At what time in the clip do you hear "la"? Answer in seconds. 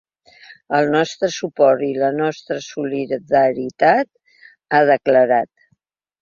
2.03-2.09